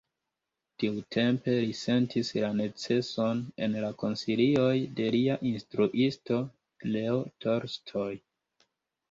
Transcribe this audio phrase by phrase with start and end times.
[0.83, 6.41] Tiutempe li sentis la neceson en la konsilioj de lia instruisto
[6.97, 8.11] Leo Tolstoj.